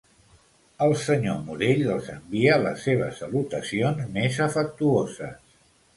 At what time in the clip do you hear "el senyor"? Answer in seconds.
0.85-1.35